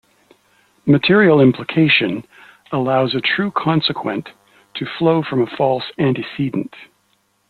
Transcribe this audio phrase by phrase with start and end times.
[0.87, 2.25] Material implication
[2.71, 4.29] allows a true consequent
[4.73, 6.73] to follow from a false antecedent.